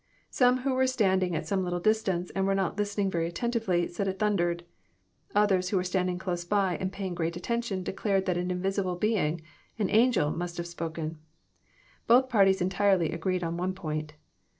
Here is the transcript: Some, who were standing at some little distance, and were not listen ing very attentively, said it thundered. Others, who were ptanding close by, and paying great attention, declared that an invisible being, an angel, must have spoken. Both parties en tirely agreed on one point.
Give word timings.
Some, 0.31 0.61
who 0.61 0.73
were 0.73 0.87
standing 0.87 1.35
at 1.35 1.45
some 1.45 1.63
little 1.63 1.79
distance, 1.79 2.31
and 2.31 2.47
were 2.47 2.55
not 2.55 2.75
listen 2.75 3.03
ing 3.03 3.11
very 3.11 3.27
attentively, 3.27 3.87
said 3.87 4.07
it 4.07 4.17
thundered. 4.17 4.65
Others, 5.35 5.69
who 5.69 5.77
were 5.77 5.83
ptanding 5.83 6.19
close 6.19 6.43
by, 6.43 6.75
and 6.77 6.91
paying 6.91 7.13
great 7.13 7.35
attention, 7.35 7.83
declared 7.83 8.25
that 8.25 8.35
an 8.35 8.49
invisible 8.49 8.95
being, 8.95 9.41
an 9.77 9.91
angel, 9.91 10.31
must 10.31 10.57
have 10.57 10.65
spoken. 10.65 11.19
Both 12.07 12.29
parties 12.29 12.63
en 12.63 12.69
tirely 12.69 13.11
agreed 13.11 13.43
on 13.43 13.57
one 13.57 13.75
point. 13.75 14.13